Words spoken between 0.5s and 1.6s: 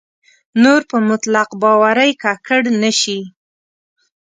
نور په مطلق